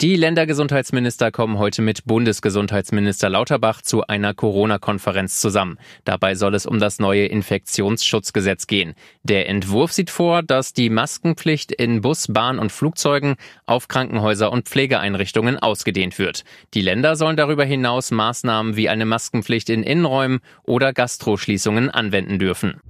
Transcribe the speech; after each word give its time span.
Die 0.00 0.16
Ländergesundheitsminister 0.16 1.30
kommen 1.30 1.58
heute 1.58 1.82
mit 1.82 2.06
Bundesgesundheitsminister 2.06 3.28
Lauterbach 3.28 3.82
zu 3.82 4.06
einer 4.06 4.32
Corona-Konferenz 4.32 5.42
zusammen. 5.42 5.78
Dabei 6.06 6.34
soll 6.36 6.54
es 6.54 6.64
um 6.64 6.78
das 6.78 7.00
neue 7.00 7.26
Infektionsschutzgesetz 7.26 8.66
gehen. 8.66 8.94
Der 9.24 9.50
Entwurf 9.50 9.92
sieht 9.92 10.08
vor, 10.08 10.42
dass 10.42 10.72
die 10.72 10.88
Maskenpflicht 10.88 11.70
in 11.70 12.00
Bus, 12.00 12.28
Bahn 12.28 12.58
und 12.58 12.72
Flugzeugen 12.72 13.36
auf 13.66 13.88
Krankenhäuser 13.88 14.50
und 14.50 14.70
Pflegeeinrichtungen 14.70 15.58
ausgedehnt 15.58 16.18
wird. 16.18 16.44
Die 16.72 16.80
Länder 16.80 17.14
sollen 17.14 17.36
darüber 17.36 17.66
hinaus 17.66 18.10
Maßnahmen 18.10 18.76
wie 18.76 18.88
eine 18.88 19.04
Maskenpflicht 19.04 19.68
in 19.68 19.82
Innenräumen 19.82 20.40
oder 20.62 20.94
Gastroschließungen 20.94 21.90
anwenden 21.90 22.38
dürfen. 22.38 22.80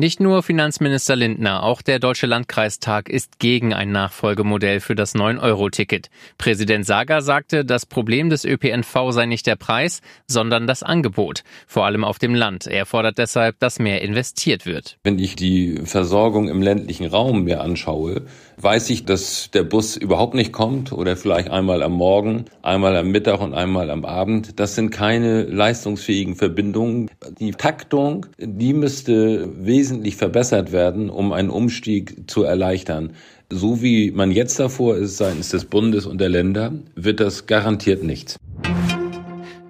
Nicht 0.00 0.18
nur 0.18 0.42
Finanzminister 0.42 1.14
Lindner, 1.14 1.62
auch 1.62 1.82
der 1.82 1.98
Deutsche 1.98 2.26
Landkreistag 2.26 3.10
ist 3.10 3.38
gegen 3.38 3.74
ein 3.74 3.92
Nachfolgemodell 3.92 4.80
für 4.80 4.94
das 4.94 5.14
9-Euro-Ticket. 5.14 6.08
Präsident 6.38 6.86
Sager 6.86 7.20
sagte, 7.20 7.66
das 7.66 7.84
Problem 7.84 8.30
des 8.30 8.46
ÖPNV 8.46 9.10
sei 9.10 9.26
nicht 9.26 9.46
der 9.46 9.56
Preis, 9.56 10.00
sondern 10.26 10.66
das 10.66 10.82
Angebot, 10.82 11.44
vor 11.66 11.84
allem 11.84 12.04
auf 12.04 12.18
dem 12.18 12.34
Land. 12.34 12.66
Er 12.66 12.86
fordert 12.86 13.18
deshalb, 13.18 13.58
dass 13.58 13.78
mehr 13.78 14.00
investiert 14.00 14.64
wird. 14.64 14.96
Wenn 15.04 15.18
ich 15.18 15.36
die 15.36 15.80
Versorgung 15.84 16.48
im 16.48 16.62
ländlichen 16.62 17.04
Raum 17.04 17.44
mir 17.44 17.60
anschaue, 17.60 18.22
weiß 18.56 18.88
ich, 18.88 19.04
dass 19.04 19.50
der 19.50 19.64
Bus 19.64 19.98
überhaupt 19.98 20.32
nicht 20.32 20.50
kommt 20.50 20.92
oder 20.92 21.14
vielleicht 21.14 21.50
einmal 21.50 21.82
am 21.82 21.92
Morgen, 21.92 22.46
einmal 22.62 22.96
am 22.96 23.10
Mittag 23.10 23.42
und 23.42 23.52
einmal 23.52 23.90
am 23.90 24.06
Abend. 24.06 24.58
Das 24.60 24.76
sind 24.76 24.88
keine 24.92 25.42
leistungsfähigen 25.42 26.36
Verbindungen. 26.36 27.10
Die 27.38 27.50
Taktung, 27.50 28.24
die 28.38 28.72
müsste 28.72 29.50
wesentlich 29.62 29.89
wesentlich 29.90 30.16
verbessert 30.16 30.70
werden, 30.70 31.10
um 31.10 31.32
einen 31.32 31.50
Umstieg 31.50 32.30
zu 32.30 32.44
erleichtern. 32.44 33.14
So 33.50 33.82
wie 33.82 34.12
man 34.12 34.30
jetzt 34.30 34.60
davor 34.60 34.96
ist 34.96 35.16
seitens 35.16 35.48
des 35.48 35.64
Bundes 35.64 36.06
und 36.06 36.20
der 36.20 36.28
Länder, 36.28 36.72
wird 36.94 37.18
das 37.18 37.46
garantiert 37.46 38.04
nichts. 38.04 38.36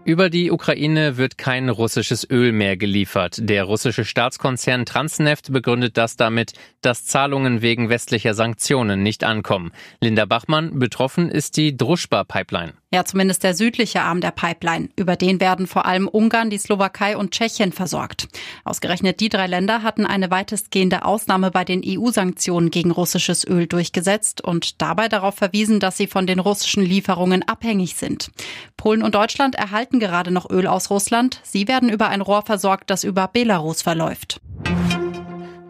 Über 0.05 0.29
die 0.29 0.51
Ukraine 0.51 1.17
wird 1.17 1.39
kein 1.39 1.69
russisches 1.69 2.29
Öl 2.29 2.53
mehr 2.53 2.77
geliefert. 2.77 3.37
Der 3.41 3.65
russische 3.65 4.05
Staatskonzern 4.05 4.85
Transneft 4.85 5.53
begründet 5.53 5.97
das 5.97 6.17
damit, 6.17 6.53
dass 6.83 7.07
Zahlungen 7.07 7.62
wegen 7.62 7.89
westlicher 7.89 8.34
Sanktionen 8.34 9.03
nicht 9.03 9.25
ankommen. 9.25 9.73
Linda 10.01 10.25
Bachmann, 10.25 10.79
betroffen 10.79 11.31
ist 11.31 11.57
die 11.57 11.77
Druschba-Pipeline. 11.77 12.73
Ja, 12.93 13.05
zumindest 13.05 13.45
der 13.45 13.55
südliche 13.55 14.03
Arm 14.03 14.21
der 14.21 14.33
Pipeline. 14.33 14.89
Über 14.97 15.15
den 15.15 15.39
werden 15.39 15.69
vor 15.69 15.87
allem 15.87 16.09
Ungarn, 16.09 16.51
die 16.51 16.59
Slowakei 16.59 17.17
und 17.17 17.31
Tschechien 17.31 17.71
versorgt. 17.71 18.27
Ausgerechnet 18.65 19.21
die 19.21 19.29
drei 19.29 19.47
Länder 19.47 19.85
hatten 19.85 20.07
eine 20.07 20.33
weitestgehende 20.33 21.05
Ausnahme 21.05 21.53
bei 21.53 21.65
den 21.65 21.83
EU-Sanktionen 21.87 22.73
gegen 22.73 22.91
russisches 22.91 23.47
Öl 23.47 23.69
durchgesetzt 23.69 24.41
und 24.41 24.83
dabei 24.83 25.09
darauf 25.09 25.37
verwiesen, 25.37 25.79
dass 25.79 25.99
sie 25.99 26.09
von 26.09 26.27
den 26.27 26.41
russischen 26.41 26.85
Lieferungen 26.85 27.47
abhängig 27.47 27.95
sind. 27.95 28.33
Polen 28.77 29.03
und 29.03 29.15
Deutschland 29.15 29.55
erhalten 29.55 30.01
gerade 30.01 30.33
noch 30.33 30.51
Öl 30.51 30.67
aus 30.67 30.91
Russland. 30.91 31.41
Sie 31.45 31.69
werden 31.69 31.91
über 31.91 32.09
ein 32.09 32.23
Rohr 32.23 32.43
versorgt, 32.43 32.91
das 32.91 33.05
über 33.05 33.29
Belarus 33.29 33.83
verläuft. 33.83 34.41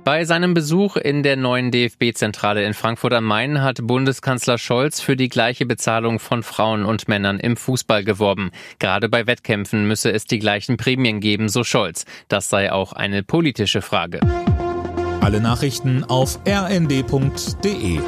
Bei 0.04 0.24
seinem 0.24 0.54
Besuch 0.54 0.96
in 0.96 1.22
der 1.22 1.36
neuen 1.36 1.70
DFB-Zentrale 1.70 2.64
in 2.64 2.72
Frankfurt 2.74 3.12
am 3.12 3.24
Main 3.24 3.62
hat 3.62 3.80
Bundeskanzler 3.82 4.56
Scholz 4.56 5.00
für 5.00 5.14
die 5.14 5.28
gleiche 5.28 5.66
Bezahlung 5.66 6.18
von 6.18 6.42
Frauen 6.42 6.84
und 6.84 7.06
Männern 7.06 7.38
im 7.38 7.56
Fußball 7.56 8.02
geworben. 8.02 8.50
Gerade 8.78 9.08
bei 9.08 9.26
Wettkämpfen 9.26 9.86
müsse 9.86 10.10
es 10.10 10.24
die 10.24 10.38
gleichen 10.38 10.78
Prämien 10.78 11.20
geben, 11.20 11.48
so 11.48 11.64
Scholz. 11.64 12.06
Das 12.28 12.48
sei 12.48 12.72
auch 12.72 12.92
eine 12.92 13.22
politische 13.22 13.82
Frage. 13.82 14.20
Alle 15.20 15.40
Nachrichten 15.40 16.04
auf 16.04 16.40
rnd.de 16.46 18.00